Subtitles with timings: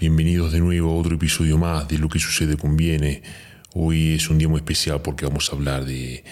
[0.00, 3.20] Bienvenidos de nuevo a otro episodio más de Lo que sucede conviene.
[3.74, 6.22] Hoy es un día muy especial porque vamos a hablar de,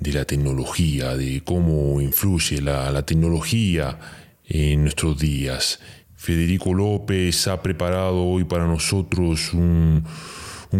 [0.00, 4.00] la tecnología, de cómo influye la, tecnología
[4.44, 5.78] en nuestros días.
[6.16, 10.02] Federico López ha preparado hoy para nosotros un,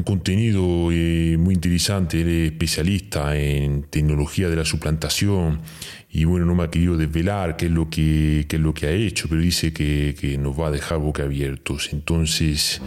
[0.02, 2.20] contenido eh, muy interesante.
[2.20, 5.60] Es especialista en tecnología de la suplantación
[6.10, 8.90] y bueno, no me ha querido desvelar qué es lo que, es lo que ha
[8.90, 11.90] hecho, pero dice que, que nos va a dejar boca abiertos.
[11.92, 12.80] Entonces,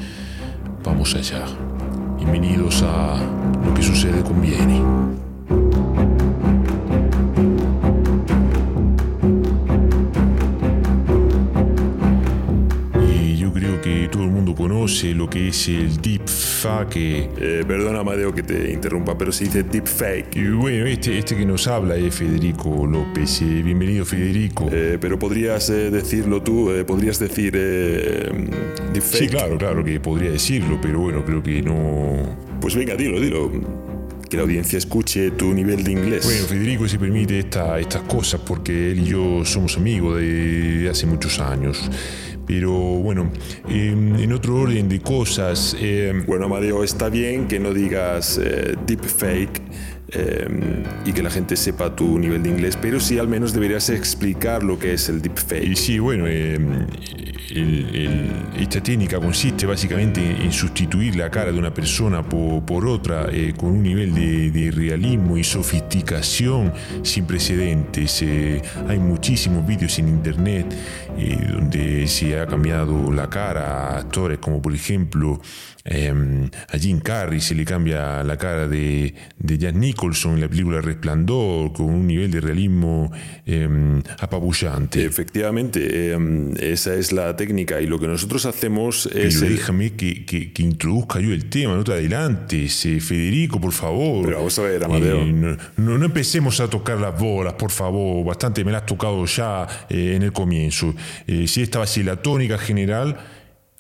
[0.84, 1.46] vamos allá.
[2.18, 3.18] Bienvenidos a
[3.66, 6.17] Lo que sucede con Viene.
[14.88, 16.96] Conoce lo que es el deepfake.
[16.96, 20.38] Eh, perdona, Amadeo, que te interrumpa, pero se dice deepfake.
[20.38, 23.42] Y bueno, este, este que nos habla es Federico López.
[23.42, 24.70] Eh, bienvenido, Federico.
[24.72, 29.02] Eh, pero podrías eh, decirlo tú, podrías decir deepfake.
[29.02, 32.38] Sí, claro, claro que podría decirlo, pero bueno, creo que no.
[32.62, 33.52] Pues venga, dilo, dilo
[34.30, 36.24] que la audiencia escuche tu nivel de inglés.
[36.24, 41.06] Bueno, Federico se permite esta, estas cosas porque él y yo somos amigos de hace
[41.06, 41.90] muchos años.
[42.48, 43.30] Pero bueno,
[43.70, 45.76] em, en otro orden de cosas...
[45.80, 49.62] Em, bueno, Amadeo, está bien que no digas eh, deepfake
[50.10, 53.90] Em, y que la gente sepa tu nivel de inglés, pero sí al menos deberías
[53.90, 55.76] explicar lo que es el deepfake.
[55.76, 56.88] Sí, bueno, em,
[58.58, 63.72] esta técnica consiste básicamente en sustituir la cara de una persona por, otra eh, con
[63.72, 68.22] un nivel de, realismo y sofisticación sin precedentes.
[68.22, 70.74] Eh, hay muchísimos vídeos en internet
[71.18, 75.42] eh, donde se ha cambiado la cara a actores como por ejemplo
[75.86, 80.48] em, a Jim Carrey se le cambia la cara de, de Jack Nicholson en la
[80.48, 83.12] película Resplandor con un nivel de realismo
[83.46, 85.04] em, apabullante.
[85.04, 89.40] Efectivamente, em, esa es la técnica y lo que nosotros hacemos es...
[89.40, 94.26] Pero déjame que, que, introduzca yo el tema, no te adelantes, eh, Federico, por favor.
[94.26, 95.22] Pero vamos a ver, Amadeo.
[95.22, 99.26] Eh, no, no, empecemos a tocar las bolas, por favor, bastante me las has tocado
[99.26, 100.94] ya eh, en el comienzo.
[101.26, 103.18] si esta va a ser la tónica general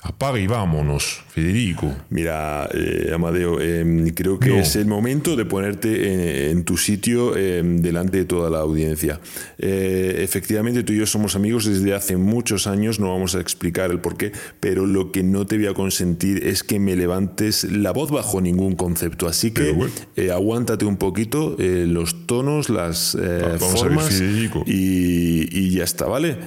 [0.03, 1.91] Apaga y vámonos, Federico.
[2.11, 7.81] Mira, eh, Amadeo, em, creo que es el momento de ponerte en, tu sitio em,
[7.81, 9.19] delante de toda la audiencia.
[9.57, 13.89] Eh, efectivamente, tú y yo somos amigos desde hace muchos años, no vamos a explicar
[13.89, 17.63] el por qué, pero lo que no te voy a consentir es que me levantes
[17.63, 19.27] la voz bajo ningún concepto.
[19.27, 19.75] Así que
[20.15, 23.17] eh, aguántate un poquito los tonos, las
[23.57, 26.37] formas y, y, ya está, ¿vale?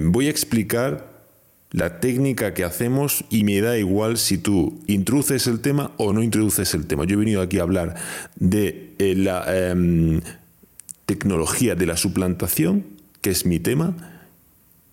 [0.00, 1.07] voy a explicar
[1.70, 6.22] la técnica que hacemos y me da igual si tú introduces el tema o no
[6.22, 7.04] introduces el tema.
[7.04, 7.94] Yo he venido aquí a hablar
[8.36, 10.20] de eh, la em,
[11.06, 12.84] tecnología de la suplantación,
[13.20, 13.96] que es mi tema,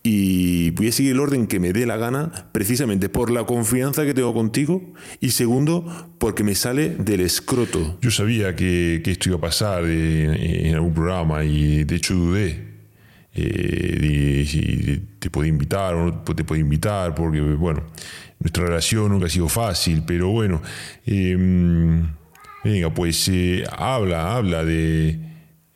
[0.04, 4.06] y voy a seguir el orden que me dé la gana, precisamente por la confianza
[4.06, 7.98] que tengo contigo y segundo, porque me sale del escroto.
[8.02, 12.75] Yo sabía que, esto iba a pasar en algún programa y de hecho dudé
[13.36, 17.84] eh, si te puede invitar o no te puede invitar, porque bueno,
[18.40, 20.62] nuestra relación nunca ha sido fácil, pero bueno,
[21.06, 22.08] em,
[22.64, 25.20] venga, pues eh, habla, habla de,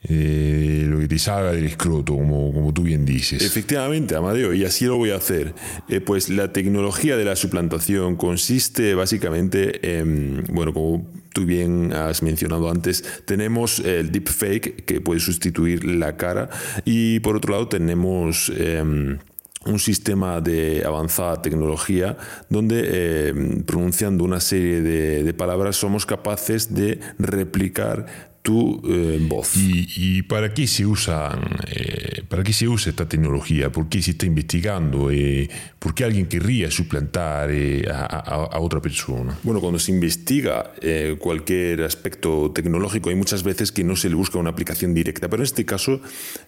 [0.01, 3.43] lo que te salga del escroto, como, como tú bien dices.
[3.43, 5.53] Efectivamente, Amadeo, y así lo voy a hacer.
[5.89, 12.23] Eh, pues la tecnología de la suplantación consiste básicamente en, bueno, como tú bien has
[12.23, 16.49] mencionado antes, tenemos el deepfake que puede sustituir la cara
[16.85, 18.51] y por otro lado tenemos...
[18.55, 19.19] Em,
[19.65, 22.17] un sistema de avanzada tecnología
[22.49, 29.53] donde em, pronunciando una serie de, palabras somos capaces de replicar tu eh, voz.
[29.55, 31.37] ¿Y, para qué se usa,
[31.67, 33.71] eh, para qué se usa esta tecnología?
[33.71, 35.11] ¿Por qué se está investigando?
[35.11, 37.49] Eh, ¿Por qué alguien querría suplantar
[37.91, 39.37] a, otra persona?
[39.43, 40.73] Bueno, cuando se investiga
[41.19, 45.41] cualquier aspecto tecnológico hay muchas veces que no se le busca una aplicación directa, pero
[45.41, 46.01] en este caso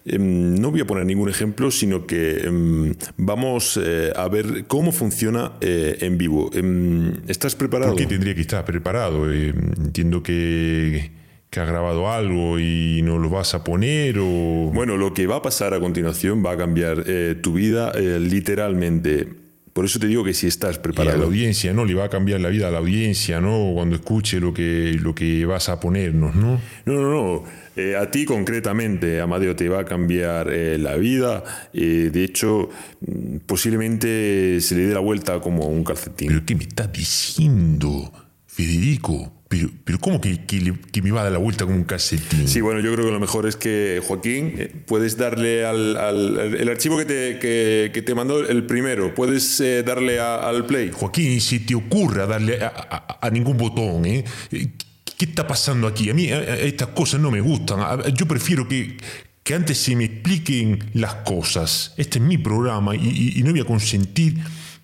[0.04, 3.78] em, no voy a poner ningún ejemplo, sino que em, vamos
[4.16, 6.50] a ver cómo funciona en vivo.
[6.52, 7.92] Em, ¿Estás preparado?
[7.92, 9.30] ¿Por qué tendría que estar preparado?
[9.32, 11.21] entiendo que
[11.52, 14.70] que ha grabado algo y no lo vas a poner o...
[14.72, 18.18] Bueno, lo que va a pasar a continuación va a cambiar eh, tu vida eh,
[18.18, 19.28] literalmente.
[19.74, 21.16] Por eso te digo que si estás preparado.
[21.16, 21.84] a la audiencia, ¿no?
[21.84, 23.72] Le va a cambiar la vida a la audiencia, ¿no?
[23.74, 26.58] Cuando escuche lo que, lo que vas a ponernos, ¿no?
[26.86, 27.44] No, no, no.
[27.76, 31.44] Eh, a ti concretamente, Amadeo, te va a cambiar eh, la vida.
[31.74, 32.70] Eh, de hecho,
[33.00, 36.28] mm, posiblemente se le dé la vuelta como un calcetín.
[36.28, 38.10] ¿Pero qué me estás diciendo,
[38.46, 39.41] Federico?
[39.52, 42.48] Pero, pero ¿cómo que, que, me va a dar la vuelta con un calcetín?
[42.48, 46.66] Sí, bueno, yo creo que lo mejor es que, Joaquín, eh, puedes darle al, el
[46.70, 50.90] archivo que te, que, te mandó el primero, puedes eh, darle al play.
[50.90, 54.24] Joaquín, si te ocurra darle a, ningún botón, ¿eh?
[54.48, 56.08] ¿Qué está pasando aquí?
[56.08, 57.78] A mí estas cosas no me gustan.
[58.14, 58.96] Yo prefiero que,
[59.42, 61.92] que antes se me expliquen las cosas.
[61.98, 64.38] Este es mi programa y, y no voy a consentir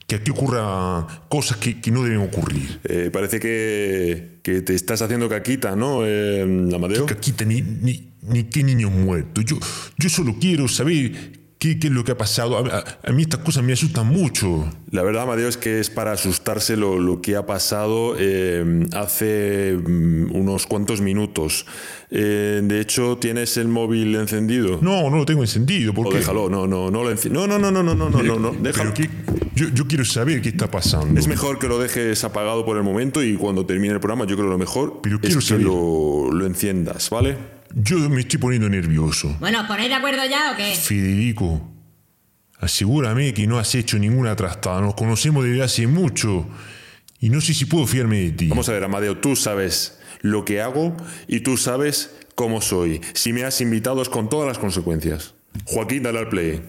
[0.09, 2.81] que aquí ocurran cosas que, no deben ocurrir.
[2.85, 6.41] Eh, parece que, te estás haciendo caquita, ¿no, eh,
[6.75, 7.05] Amadeo?
[7.05, 9.43] caquita ni, ni, ni qué niño muerto.
[9.43, 9.59] Yo,
[9.99, 12.57] yo solo quiero saber ¿Qué, es lo que ha pasado?
[12.57, 14.71] A, mí estas cosas me asustan mucho.
[14.93, 19.77] La verdad, Amadeo, es que es para asustarse lo, lo que ha pasado eh, hace
[19.77, 21.67] mm, unos cuantos minutos.
[22.11, 24.79] Eh, de hecho, ¿tienes el móvil encendido?
[24.81, 25.93] No, no lo tengo encendido.
[25.93, 28.95] ¿por déjalo, no, no, no lo No, no, no, no, no, no, no, no, déjalo.
[29.57, 31.19] yo, yo, quiero saber qué está pasando.
[31.19, 34.37] Es mejor que lo dejes apagado por el momento y cuando termine el programa, yo
[34.37, 37.58] creo que lo mejor pero es que lo, lo enciendas, ¿vale?
[37.75, 39.37] Yo me estoy poniendo nervioso.
[39.41, 40.75] Bueno, ¿os ponéis de acuerdo ya o qué?
[40.75, 41.61] Federico,
[42.59, 44.81] asegúrame que no has hecho ninguna trastada.
[44.81, 46.47] Nos conocemos desde hace mucho.
[47.21, 48.49] Y no sé si puedo fiarme de ti.
[48.49, 53.01] Vamos a ver, Amadeo, tú sabes lo que hago y tú sabes cómo soy.
[53.15, 55.35] Si me has invitado es con todas las consecuencias.
[55.67, 56.63] Joaquín, dale al play.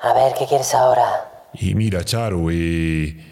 [0.00, 1.02] A ver, ¿qué quieres ahora?
[1.54, 3.27] Y mira, Charo, eh,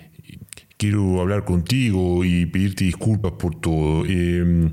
[0.76, 4.04] quiero hablar contigo y pedirte disculpas por todo.
[4.04, 4.72] Em,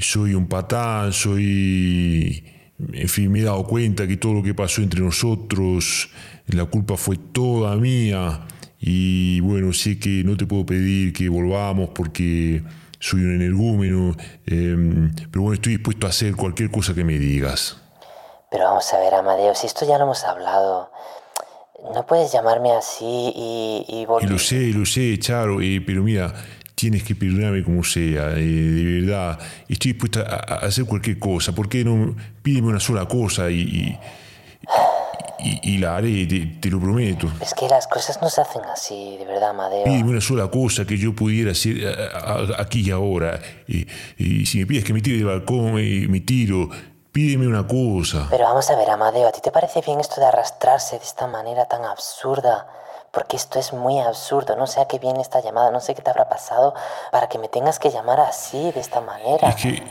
[0.00, 2.44] soy un patán, soy...
[2.92, 6.10] En fin, me he dado cuenta que todo lo que pasó entre nosotros,
[6.48, 8.46] la culpa fue toda mía.
[8.78, 12.62] Y bueno, sé que no te puedo pedir que volvamos porque
[13.00, 14.14] soy un energúmeno,
[14.46, 17.78] em, pero bueno, estoy dispuesto a hacer cualquier cosa que me digas.
[18.50, 20.90] Pero vamos a ver, Amadeo, si esto ya lo hemos hablado.
[21.94, 24.30] No puedes llamarme así y, y volver.
[24.30, 26.32] Lo sé, lo sé, Charo, eh, pero mira,
[26.76, 29.38] tienes que perdonarme como sea, eh, de verdad.
[29.68, 31.52] Estoy dispuesta a, hacer cualquier cosa.
[31.54, 33.98] ¿Por qué no pídeme una sola cosa y,
[35.40, 37.32] y, la haré, te, lo prometo?
[37.40, 39.84] Es que las cosas no se hacen así, de verdad, Amadeo.
[39.84, 41.76] Pídeme una sola cosa que yo pudiera hacer
[42.58, 43.40] aquí y ahora.
[43.66, 46.68] Y, si me pides que me tire del balcón, y me tiro
[47.16, 48.26] Pídeme una cosa.
[48.28, 51.26] Pero vamos a ver, Amadeo, ¿a ti te parece bien esto de arrastrarse de esta
[51.26, 52.66] manera tan absurda?
[53.10, 54.54] Porque esto es muy absurdo.
[54.54, 56.74] No sé a qué viene esta llamada, no sé qué te habrá pasado
[57.12, 59.48] para que me tengas que llamar así, de esta manera.
[59.48, 59.82] Es que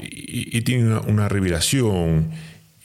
[0.53, 2.31] he tenido una, revelación.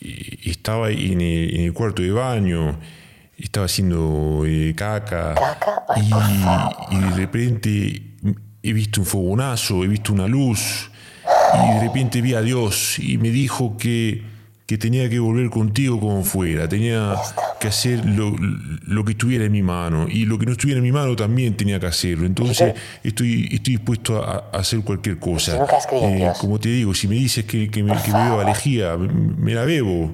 [0.00, 2.80] Estaba en el, en el, cuarto de baño,
[3.36, 5.34] estaba haciendo eh, caca.
[5.34, 5.84] ¿Caca?
[5.96, 8.16] y, y de repente
[8.62, 10.90] he visto un fogonazo, he visto una luz
[11.54, 14.29] y de repente vi a Dios y me dijo que,
[14.70, 17.16] que tenía que volver contigo como fuera, tenía
[17.58, 18.36] que hacer lo,
[18.86, 21.56] lo, que estuviera en mi mano y lo que no estuviera en mi mano también
[21.56, 22.24] tenía que hacerlo.
[22.24, 25.66] Entonces estoy, estoy dispuesto a, hacer cualquier cosa.
[25.90, 29.54] Eh, como te digo, si me dices que, que me, que me bebo alejía, me
[29.54, 30.12] la bebo.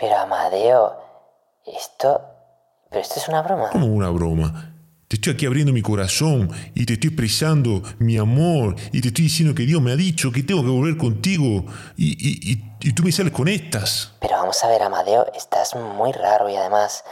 [0.00, 0.94] Pero Amadeo,
[1.66, 2.22] esto...
[2.88, 3.68] Pero esto es una broma.
[3.70, 4.74] ¿Cómo una broma?
[5.08, 9.24] Te estoy aquí abriendo mi corazón y te estoy expresando mi amor y te estoy
[9.24, 11.66] diciendo que Dios me ha dicho que tengo que volver contigo
[11.96, 12.58] y,
[12.92, 14.12] tú me sales con estas.
[14.20, 17.04] Pero vamos a ver, Amadeo, estás muy raro y además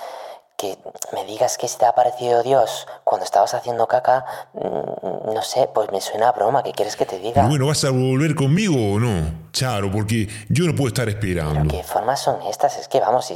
[0.63, 0.79] que
[1.13, 5.69] me digas que se te ha parecido Dios cuando estabas haciendo caca, mm, no sé,
[5.75, 7.47] pues me suena a broma, ¿qué quieres que te diga?
[7.47, 9.51] bueno, ¿vas a volver conmigo o no?
[9.53, 11.69] Charo, porque yo no puedo estar esperando.
[11.69, 12.79] ¿Qué formas son estas?
[12.79, 13.33] Es que vamos,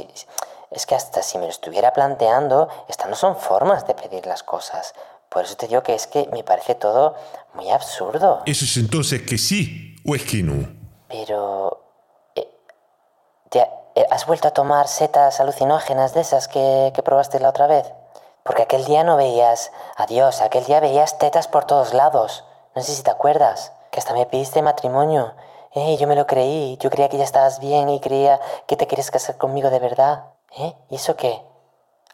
[0.71, 4.43] es que hasta si me lo estuviera planteando, estas no son formas de pedir las
[4.43, 4.93] cosas.
[5.29, 7.15] Por eso te digo que es que me parece todo
[7.53, 8.43] muy absurdo.
[8.45, 10.67] ¿Eso es entonces que sí o es que no?
[11.09, 11.86] Pero...
[13.51, 17.67] Eh, eh, ¿Has vuelto a tomar setas alucinógenas de esas que, que probaste la otra
[17.67, 17.91] vez?
[18.43, 22.45] Porque aquel día no veías adiós, aquel día veías tetas por todos lados.
[22.75, 25.33] No sé si te acuerdas, que hasta me pediste matrimonio.
[25.73, 28.87] Eh, yo me lo creí, yo creía que ya estabas bien y creía que te
[28.87, 30.25] querías casar conmigo de verdad.
[30.57, 30.73] ¿Eh?
[30.89, 31.41] ¿Y eso qué?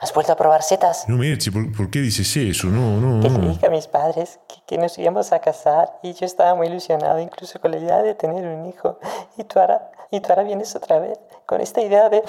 [0.03, 1.07] ¿Has vuelto a probar setas?
[1.07, 2.67] No, Merche, ¿por, qué dices eso?
[2.67, 3.21] No, no.
[3.21, 6.67] Que le dije a mis padres que, nos íbamos a casar y yo estaba muy
[6.67, 8.99] ilusionado incluso con la idea de tener un hijo.
[9.37, 12.21] Y tú ahora, y tú ahora vienes otra vez con esta idea de,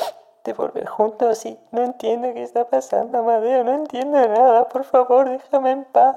[0.45, 4.69] de volver juntos y no entiendo qué está pasando, Amadeo, no entiendo nada.
[4.69, 6.15] Por favor, déjame en paz.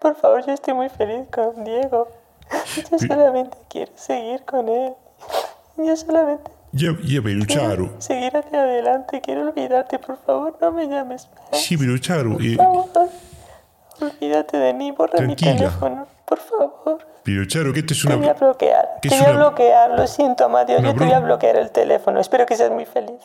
[0.00, 2.08] Por favor, yo estoy muy feliz con Diego.
[2.90, 4.94] Yo solamente quiero seguir con él.
[5.78, 7.96] Yo solamente Ya, ya, pero Charo.
[7.98, 11.28] Seguir hacia adelante, quiero olvidarte, por favor, no me llames.
[11.52, 12.34] Sí, pero Charo.
[12.34, 12.88] Por Eh, favor,
[14.00, 15.50] olvídate de mí, borra Tranquila.
[15.52, 16.98] mi teléfono, por favor.
[17.24, 18.32] pero Charo, que esto es Te voy a una.
[18.34, 21.12] bloquear, ¿Qué te es voy a una- bloquear, lo siento, Amadeo, una yo te voy
[21.14, 23.18] a bloquear el teléfono, espero que seas muy feliz.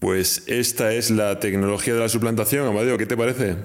[0.00, 3.56] Pues esta es la tecnología de la suplantación, Amadeo, ¿qué te parece?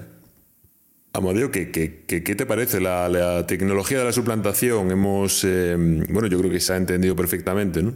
[1.12, 4.90] Amadeo, ¿qué, qué, qué, qué te parece la, la tecnología de la suplantación?
[4.92, 5.74] Hemos, eh,
[6.10, 7.94] bueno, yo creo que se ha entendido perfectamente, ¿no?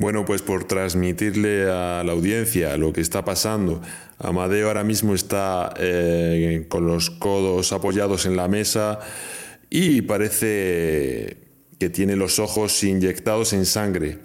[0.00, 3.82] Bueno, pues por transmitirle a la audiencia lo que está pasando,
[4.18, 9.00] Amadeo ahora mismo está eh, con los codos apoyados en la mesa
[9.68, 11.36] y parece
[11.78, 14.16] que tiene los ojos inyectados en sangre.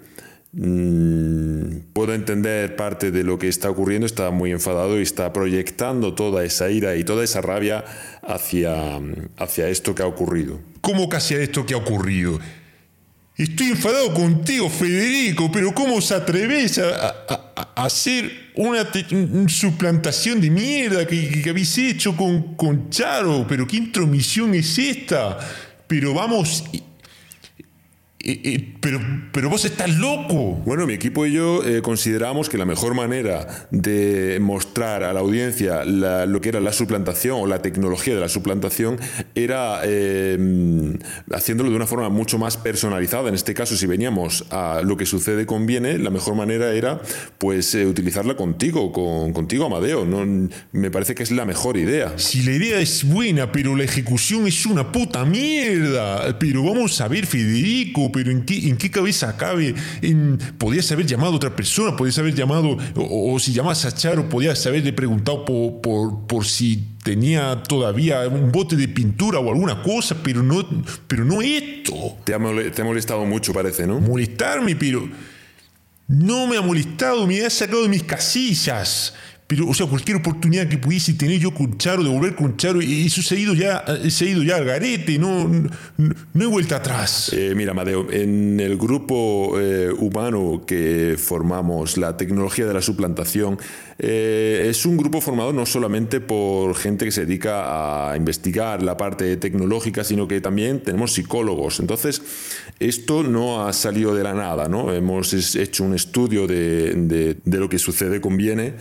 [0.52, 6.14] Mm, puedo entender parte de lo que está ocurriendo, está muy enfadado y está proyectando
[6.14, 7.84] toda esa ira y toda esa rabia
[8.22, 8.98] hacia,
[9.36, 10.58] hacia esto que ha ocurrido.
[10.80, 12.40] ¿Cómo casi a esto que ha ocurrido?
[13.36, 16.88] Estoy enfadado contigo, Federico, pero ¿cómo os atrevéis a,
[17.28, 18.86] a- a- hacer una
[19.48, 23.44] suplantación de mierda que, que habéis hecho con, con Charo?
[23.46, 25.38] ¿Pero qué intromisión es esta?
[25.86, 26.64] Pero vamos...
[28.26, 29.00] eh, eh, eh, pero,
[29.32, 30.54] pero vos estás loco.
[30.66, 35.20] Bueno, mi equipo y yo eh, consideramos que la mejor manera de mostrar a la
[35.20, 38.98] audiencia la- lo que era la suplantación o la tecnología de la suplantación
[39.34, 40.96] era eh,
[41.32, 43.28] haciéndolo de una forma mucho más personalizada.
[43.28, 47.00] En este caso, si veníamos a lo que sucede conviene, la mejor manera era
[47.38, 50.04] pues eh, utilizarla contigo, con, contigo, Amadeo.
[50.04, 52.12] No, me parece que es la mejor idea.
[52.16, 56.38] Si la idea es buena, pero la ejecución es una puta mierda.
[56.38, 59.74] Pero vamos a ver, Federico, pero ¿en qué, en qué cabeza cabe?
[60.00, 63.92] En, podías haber llamado a otra persona, podías haber llamado, o, o si llamas a
[63.92, 69.50] Charo, podías haberle preguntado por, por, por si tenía todavía un bote de pintura o
[69.50, 70.66] alguna cosa, pero no,
[71.06, 72.16] pero no esto.
[72.24, 72.38] Te ha,
[72.72, 74.00] te ha molestado mucho, parece, ¿no?
[74.00, 75.06] Molestarme, pero
[76.08, 79.12] no me ha molestado, me ha sacado de mis casillas.
[79.48, 82.82] Pero, o sea, cualquier oportunidad que pudiese tener yo con Charo, de volver con Charo,
[82.82, 85.70] y eso se ha ido ya, se ha ido ya al garete, no, no,
[86.34, 87.30] no hay vuelta atrás.
[87.32, 93.56] Eh, mira, Amadeo, en el grupo eh, humano que formamos, la tecnología de la suplantación,
[94.00, 98.96] eh, es un grupo formado no solamente por gente que se dedica a investigar la
[98.96, 101.78] parte tecnológica, sino que también tenemos psicólogos.
[101.78, 102.20] Entonces,
[102.80, 104.92] esto no ha salido de la nada, ¿no?
[104.92, 108.74] Hemos hecho un estudio de, de- de lo que sucede conviene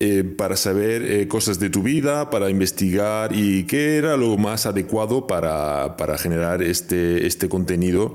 [0.00, 4.66] eh, para saber eh, cosas de tu vida, para investigar y qué era lo más
[4.66, 8.14] adecuado para, para generar este, este contenido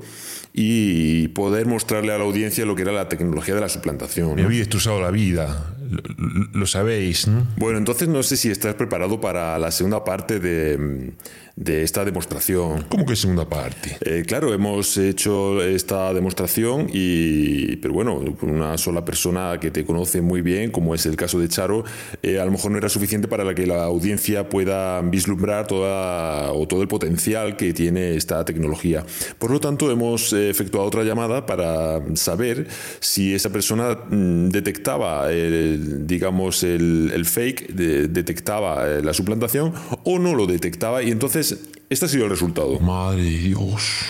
[0.52, 4.34] y poder mostrarle a la audiencia lo que era la tecnología de la suplantación.
[4.34, 4.48] Me ¿no?
[4.48, 7.46] había destrozado la vida, lo, lo- lo sabéis, ¿no?
[7.56, 11.12] Bueno, entonces no sé si estás preparado para la segunda parte de,
[11.60, 12.86] de esta demostración.
[12.88, 13.98] ¿Cómo que segunda parte?
[14.00, 20.22] Eh, claro, hemos hecho esta demostración y, pero bueno, una sola persona que te conoce
[20.22, 21.84] muy bien, como es el caso de Charo,
[22.22, 26.66] eh, a lo mejor no era suficiente para que la audiencia pueda vislumbrar toda o
[26.66, 29.04] todo el potencial que tiene esta tecnología.
[29.38, 32.68] Por lo tanto, hemos eh, efectuado otra llamada para saber
[33.00, 39.74] si esa persona mm, detectaba, el, digamos, el, el fake, de- detectaba eh, la suplantación
[40.04, 41.49] o no lo detectaba y entonces
[41.88, 42.78] este ha sido el resultado.
[42.80, 44.04] Madre de Dios.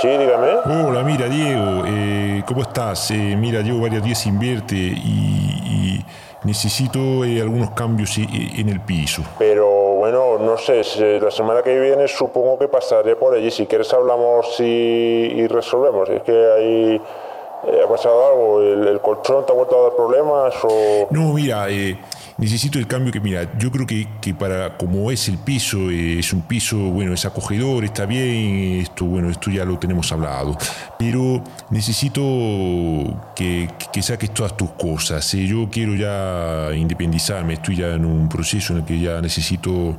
[0.00, 0.48] Sí, dígame.
[0.86, 3.10] Hola, mira, Diego, eh, ¿cómo estás?
[3.10, 6.04] Eh, mira, llevo varios días sin verte y, y
[6.44, 9.22] necesito eh, algunos cambios i- en el piso.
[9.40, 10.82] Pero bueno, no sé,
[11.20, 13.50] la semana que viene supongo que pasaré por allí.
[13.50, 16.08] Si quieres hablamos y, y resolvemos.
[16.10, 17.00] Es que ahí
[17.66, 18.60] eh, ha pasado algo.
[18.62, 21.08] ¿El, el colchón te ha vuelto a dar problemas o...?
[21.10, 21.98] No, mira, eh,
[22.36, 26.18] necesito el cambio que, mira, yo creo que, que para como es el piso, eh,
[26.18, 30.56] es un piso, bueno, es acogedor, está bien, esto, bueno, esto ya lo tenemos hablado,
[30.98, 32.22] pero necesito
[33.34, 35.34] que, que saques todas tus cosas.
[35.34, 39.96] eh, Yo quiero ya independizarme, estoy ya en un proceso en el que ya necesito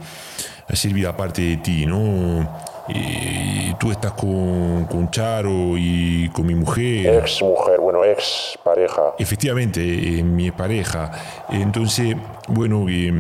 [0.68, 2.48] hacer vida aparte de ti, ¿no?
[2.90, 7.22] Eh, tú estás con, con Charo y con mi mujer.
[7.24, 9.14] Ex mujer, bueno, ex pareja.
[9.18, 11.12] Efectivamente, eh, mi pareja.
[11.50, 12.16] Entonces,
[12.48, 13.12] bueno, eh,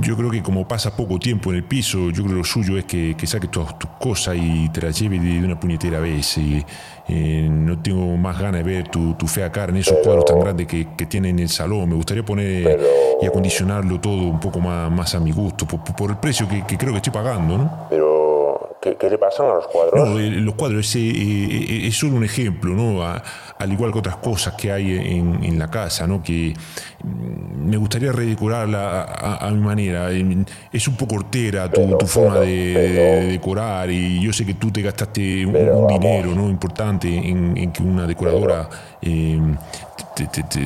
[0.00, 2.78] yo creo que como pasa poco tiempo en el piso, yo creo que lo suyo
[2.78, 6.00] es que, que saques todas tus cosas y te las lleves de, de una puñetera
[6.00, 6.38] vez.
[6.38, 6.64] eh,
[7.08, 10.38] eh, no tengo más ganas de ver tu, tu fea cara en esos cuadros tan
[10.38, 11.88] grandes que, que tiene en el salón.
[11.88, 12.78] Me gustaría poner
[13.20, 16.64] y acondicionarlo todo un poco más, más a mi gusto, por, por el precio que,
[16.64, 17.86] que creo que estoy pagando, ¿no?
[17.90, 20.08] Pero, ¿Qué, le pasan a los cuadros?
[20.08, 23.04] No, los cuadros es, solo un ejemplo, ¿no?
[23.62, 26.22] Al igual que otras cosas que hay en, la casa, ¿no?
[26.22, 26.52] Que
[27.02, 29.04] mm, me gustaría redecorarla
[29.40, 30.10] a, mi manera.
[30.72, 35.46] Es un poco hortera tu, forma de, decorar y yo sé que tú te gastaste
[35.46, 36.48] un, dinero, ¿no?
[36.50, 38.68] Importante en, que una decoradora
[39.00, 39.40] eh,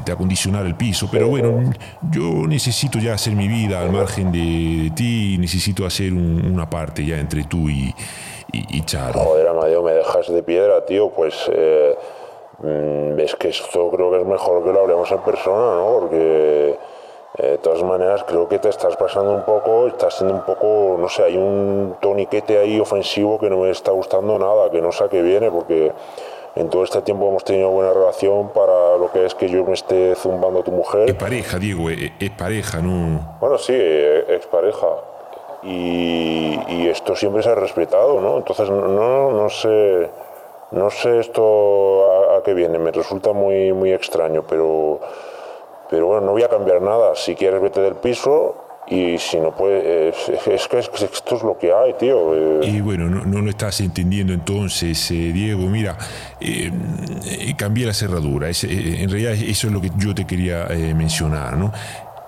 [0.03, 1.09] te, acondicionara el piso.
[1.11, 1.71] Pero bueno,
[2.11, 7.19] yo necesito ya hacer mi vida al margen de, ti, necesito hacer una parte ya
[7.19, 7.95] entre tú y,
[8.53, 9.21] y, Charo.
[9.21, 11.35] Joder, Amadeo, me dejas de piedra, tío, pues...
[11.53, 11.95] Eh,
[12.59, 15.99] mm, es que esto creo que es mejor que lo hablemos en persona, ¿no?
[16.01, 16.79] Porque
[17.39, 20.97] eh, de todas maneras creo que te estás pasando un poco, estás siendo un poco,
[20.99, 24.91] no sé, hay un toniquete ahí ofensivo que no me está gustando nada, que no
[24.91, 25.93] sé a qué viene, porque
[26.55, 29.75] en todo este tiempo hemos tenido buena relación para lo que es que yo me
[29.75, 31.11] esté zumbando a tu mujer.
[31.11, 33.37] Es pareja, Diego, es, pareja, ¿no?
[33.39, 34.87] Bueno, sí, es pareja.
[35.63, 38.39] Y, esto siempre se ha respetado, ¿no?
[38.39, 40.09] Entonces, no, no sé,
[40.73, 45.01] no sé esto a, qué viene, me resulta muy, muy extraño, pero,
[45.89, 47.15] pero bueno, no voy a cambiar nada.
[47.15, 48.57] Si quieres, vete del piso
[48.89, 52.63] y si no puede, es, que esto es lo que hay, tío.
[52.63, 52.67] Eh.
[52.67, 55.63] Y bueno, no, lo estás entendiendo entonces, eh, Diego.
[55.69, 55.97] Mira,
[56.41, 56.71] eh,
[57.57, 58.49] cambié la cerradura.
[58.49, 61.73] en realidad eso es lo que yo te quería mencionar, ¿no?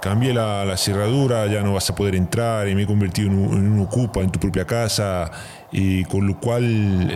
[0.01, 3.81] Cambié la, cerradura, ya no vas a poder entrar y me he convertido en un,
[3.81, 5.29] ocupa en tu propia casa,
[5.73, 7.11] y con lo cual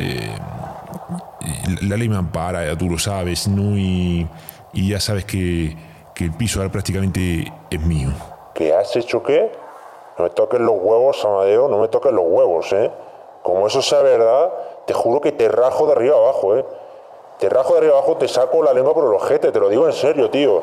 [1.82, 3.76] la ley me ampara, tú lo sabes, ¿no?
[3.76, 4.28] Y,
[4.72, 5.76] ya sabes que,
[6.20, 8.10] el piso ahora prácticamente es mío.
[8.54, 9.50] ¿Qué has hecho qué?
[10.16, 12.92] No me toques los huevos, Amadeo, no me toques los huevos, ¿eh?
[13.42, 14.52] Como eso sea verdad,
[14.86, 16.64] te juro que te rajo de arriba abajo, ¿eh?
[17.40, 19.86] Te rajo de arriba abajo, te saco la lengua por el ojete, te lo digo
[19.86, 20.62] en serio, tío.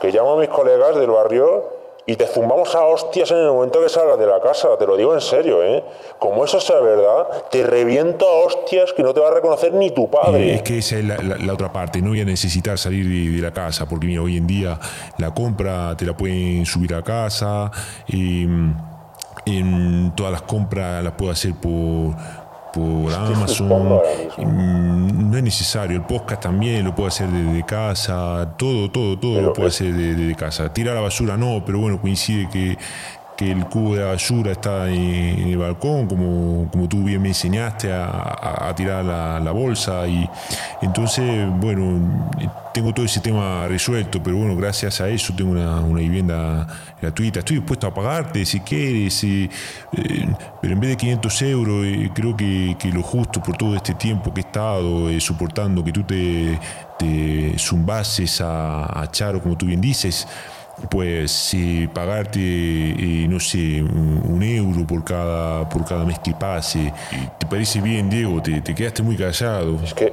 [0.00, 1.75] Que llamo a mis colegas del barrio
[2.06, 4.96] y te zumbamos a hostias en el momento que salgas de la casa, te lo
[4.96, 5.82] digo en serio, ¿eh?
[6.20, 9.90] Como eso sea verdad, te reviento a hostias que no te va a reconocer ni
[9.90, 10.54] tu padre.
[10.54, 13.88] es que esa es la, otra parte, no voy a necesitar salir de, la casa,
[13.88, 14.78] porque mira, hoy en día
[15.18, 17.72] la compra te la pueden subir a casa,
[18.06, 18.76] y, mm,
[19.46, 22.14] en todas las compras las puedo hacer por
[22.76, 24.00] por Amazon.
[24.36, 25.96] Mm, no es necesario.
[25.96, 28.54] El podcast también lo puedo hacer desde casa.
[28.56, 30.72] Todo, todo, todo lo puedo hacer desde casa.
[30.72, 32.76] Tirar la basura no, pero bueno, coincide que
[33.36, 37.92] que el cubo de basura está en, el balcón, como, como tú bien me enseñaste
[37.92, 40.06] a, tirar la, bolsa.
[40.08, 40.28] Y
[40.80, 42.30] entonces, bueno,
[42.72, 46.66] tengo todo ese tema resuelto, pero bueno, gracias a eso tengo una, vivienda
[47.00, 47.40] gratuita.
[47.40, 49.48] Estoy dispuesto a pagarte si quieres, eh,
[50.60, 54.32] pero en vez de 500 euros, eh, creo que, lo justo por todo este tiempo
[54.32, 56.58] que he estado eh, soportando que tú te,
[56.98, 60.26] te zumbases a, a Charo, como tú bien dices,
[60.90, 66.92] pues si pagarte, eh, no sé, un, euro por cada, por cada mes que pase,
[67.38, 68.42] ¿te parece bien, Diego?
[68.42, 69.78] Te, te, quedaste muy callado.
[69.82, 70.12] Es que,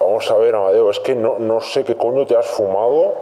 [0.00, 3.14] vamos a ver, Amadeo, es que no, no sé qué coño te has fumado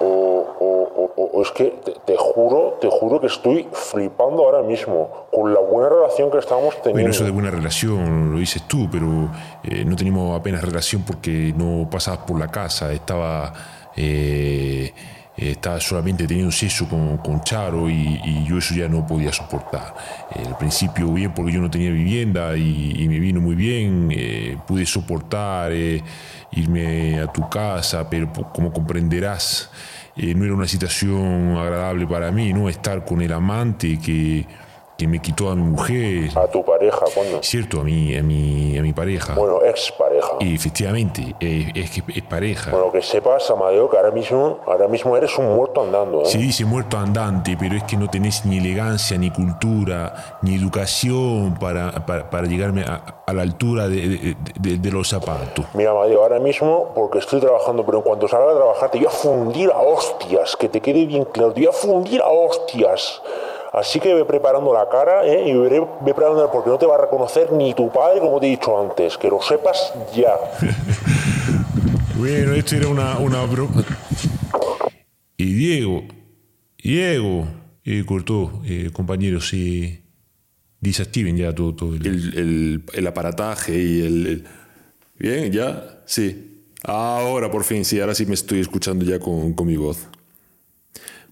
[0.00, 5.88] o, es que te, juro, te juro que estoy flipando ahora mismo con la buena
[5.88, 6.94] relación que estábamos teniendo.
[6.94, 9.06] Bueno, eso de buena relación lo dices tú, pero
[9.62, 13.52] eh, no teníamos apenas relación porque no pasabas por la casa, estaba...
[13.96, 14.92] Eh,
[15.38, 19.94] eh, estaba solamente teniendo sexo con, con Charo y, yo eso ya no podía soportar.
[20.34, 24.56] Eh, al principio bien porque yo no tenía vivienda y, me vino muy bien, eh,
[24.66, 25.72] pude soportar
[26.52, 29.70] irme a tu casa, pero como comprenderás,
[30.16, 32.68] no era una situación agradable para mí, ¿no?
[32.68, 34.46] Estar con el amante que
[34.98, 36.36] que me quitó a mi mujer.
[36.36, 37.40] A tu pareja, ¿cuándo?
[37.40, 39.34] Cierto, a mi, a mi, a mi pareja.
[39.36, 40.32] Bueno, ex pareja.
[40.40, 42.72] Y efectivamente, es que es, pareja.
[42.72, 46.22] Bueno, que sepas, Amadeo, que ahora mismo, ahora mismo eres un muerto andando.
[46.22, 46.26] ¿eh?
[46.26, 51.56] Se dice muerto andante, pero es que no tenés ni elegancia, ni cultura, ni educación
[51.60, 55.64] para, para, llegarme a, la altura de, de, los zapatos.
[55.74, 59.06] Mira, Amadeo, ahora mismo, porque estoy trabajando, pero en cuanto salga a trabajar, te voy
[59.06, 63.22] a fundir a hostias, que te quede bien claro, te voy a fundir a hostias.
[63.72, 65.48] Así que ve preparando la cara ¿eh?
[65.48, 68.50] y ve, preparando porque no te va a reconocer ni tu padre, como te he
[68.50, 70.34] dicho antes, que lo sepas ya.
[72.16, 73.84] bueno, esto era una, una broma.
[75.36, 76.02] Y Diego,
[76.82, 77.46] Diego,
[77.84, 80.02] eh, cortó, eh, compañeros, y
[80.80, 82.82] desactiven ya todo, todo el...
[82.92, 84.44] El, aparataje y el,
[85.18, 86.64] Bien, ya, sí.
[86.84, 90.08] Ahora por fin, sí, ahora sí me estoy escuchando ya con, con mi voz.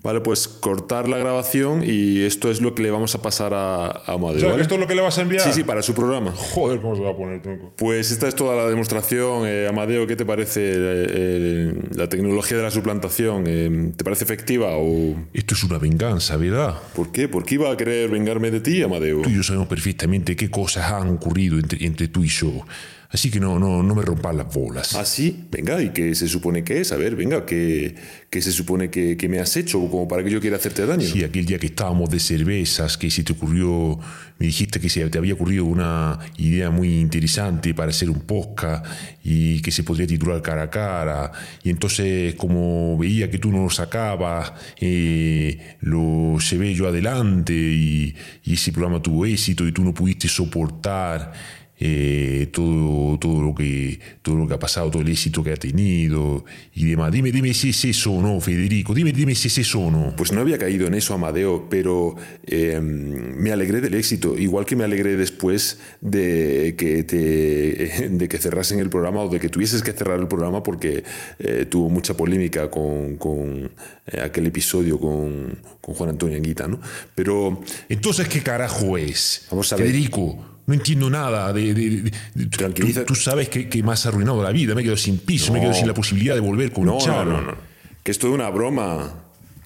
[0.06, 3.86] Vale, pues cortar la grabación y esto es lo que le vamos a pasar a,
[3.86, 4.56] a Amadeo.
[4.56, 5.42] ¿Esto es lo que le vas a enviar?
[5.42, 6.30] Sí, sí, para su programa.
[6.30, 7.72] Joder, ¿cómo se va a poner, tronco?
[7.74, 9.42] Pues esta es toda la demostración.
[9.46, 13.46] Eh, Amadeo, ¿qué te parece eh, la tecnología de la suplantación?
[13.48, 15.16] Eh, ¿Te parece efectiva o...?
[15.34, 16.76] Esto es una venganza, ¿verdad?
[16.94, 17.26] ¿Por qué?
[17.26, 19.22] ¿Por qué iba a querer vengarme de ti, Amadeo?
[19.22, 22.64] Tú y yo sabemos perfectamente qué cosas han ocurrido entre, entre tú y yo.
[23.10, 24.94] Así que no, no, no me rompan las bolas.
[24.94, 25.46] ¿Ah, sí?
[25.50, 26.92] Venga, ¿y qué se supone que es?
[26.92, 27.94] A ver, venga, ¿qué,
[28.30, 31.06] qué se supone que, que, me has hecho como para que yo quiera hacerte daño?
[31.06, 33.98] Sí, aquel día que estábamos de cervezas, que se te ocurrió,
[34.38, 38.84] me dijiste que se te había ocurrido una idea muy interesante para hacer un podcast
[39.22, 41.32] y que se podría titular cara a cara.
[41.62, 48.14] Y entonces, como veía que tú no lo sacabas, eh, lo ve yo adelante y,
[48.44, 51.32] y ese programa tuvo éxito y tú no pudiste soportar
[51.78, 55.56] eh, todo, todo, lo que, todo lo que ha pasado, todo el éxito que ha
[55.56, 57.12] tenido y demás.
[57.12, 60.14] Dime, dime si es eso o no, Federico, dime, dime si es eso o no.
[60.16, 64.76] Pues no había caído en eso, Amadeo, pero eh, me alegré del éxito, igual que
[64.76, 69.82] me alegré después de que, te, de que cerrasen el programa o de que tuvieses
[69.82, 71.04] que cerrar el programa porque
[71.38, 73.70] eh, tuvo mucha polémica con, con
[74.06, 76.80] eh, aquel episodio con, con, Juan Antonio Anguita, ¿no?
[77.14, 77.62] Pero...
[77.88, 79.46] Entonces, ¿qué carajo es?
[79.50, 79.86] Vamos a ver.
[79.86, 81.52] Federico no entiendo nada.
[81.52, 84.96] De, de, de tú, tú, sabes que, que, me has arruinado la vida, me quedo
[84.96, 85.54] sin piso, no.
[85.54, 87.24] me quedo sin la posibilidad de volver con no, Charo.
[87.24, 87.58] No, no, no.
[88.02, 89.22] Que esto es una broma.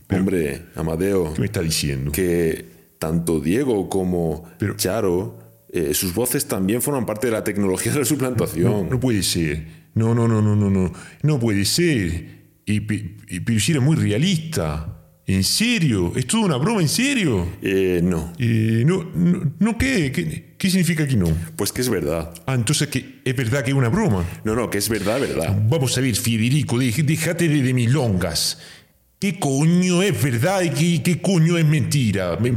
[0.07, 1.35] Pero, Hombre, Amadeo.
[1.35, 2.13] ¿Qué me está diciendo?
[2.13, 2.67] Que
[2.99, 5.39] tanto Diego como Pero, Charo,
[5.71, 8.71] eh, sus voces también forman parte de la tecnología de la suplantación.
[8.71, 9.67] No, no puede ser.
[9.95, 10.93] No, no, no, no, no, no.
[11.23, 12.41] No puede ser.
[12.67, 15.00] Y, y, pero si era muy realista.
[15.35, 16.13] ¿En serio?
[16.17, 16.81] ¿Es toda una broma?
[16.81, 17.47] ¿En serio?
[17.63, 18.33] Eh, no.
[18.39, 20.11] Eh, no, no, no ¿qué?
[20.11, 20.55] ¿qué?
[20.59, 21.27] ¿Qué significa que no?
[21.57, 22.35] Pues que es verdad.
[22.47, 24.25] Ah, entonces que es verdad que es una broma.
[24.45, 25.57] No, no, que es verdad, verdad.
[25.69, 28.59] Vamos a ver, Federico, déjate de, de milongas.
[29.21, 32.37] ¿Qué coño es verdad y qué, qué coño es mentira?
[32.41, 32.55] Me,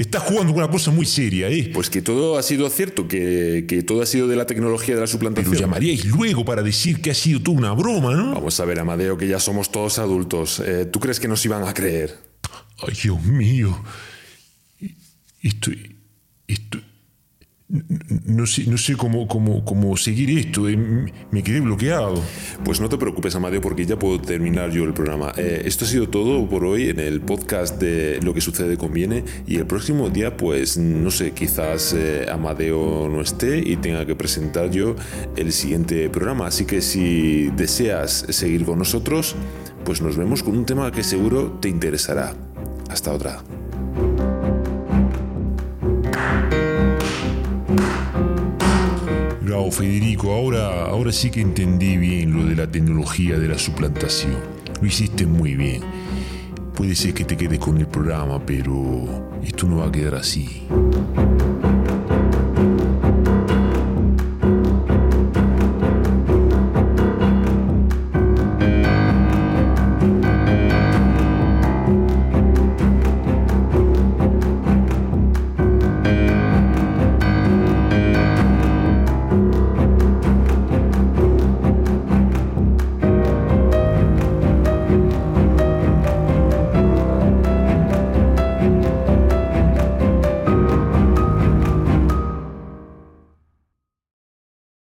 [0.00, 1.70] Estás jugando con una cosa muy seria, ¿eh?
[1.74, 5.02] Pues que todo ha sido cierto, que, que, todo ha sido de la tecnología de
[5.02, 5.50] la suplantación.
[5.50, 8.32] Pero llamaríais luego para decir que ha sido toda una broma, ¿no?
[8.32, 10.62] Vamos a ver, Amadeo, que ya somos todos adultos.
[10.64, 12.16] Eh, ¿Tú crees que nos iban a creer?
[12.78, 13.78] Ay, Dios mío.
[15.42, 15.98] Estoy.
[16.48, 16.82] Estoy.
[18.26, 20.62] No sé, no sé cómo, cómo, cómo seguir esto,
[21.30, 22.20] me quedé bloqueado.
[22.64, 25.32] Pues no te preocupes, Amadeo, porque ya puedo terminar yo el programa.
[25.36, 29.24] Eh, esto ha sido todo por hoy en el podcast de Lo que sucede conviene
[29.46, 34.16] y el próximo día, pues no sé, quizás eh, Amadeo no esté y tenga que
[34.16, 34.96] presentar yo
[35.36, 36.48] el siguiente programa.
[36.48, 39.36] Así que si deseas seguir con nosotros,
[39.84, 42.34] pues nos vemos con un tema que seguro te interesará.
[42.88, 43.59] Hasta otra.
[49.50, 54.36] Bravo, Federico, ahora, ahora sí que entendí bien lo de la tecnología de la suplantación.
[54.80, 55.82] Lo hiciste muy bien.
[56.76, 60.62] Puede ser que te quedes con el programa, pero esto no va a quedar así.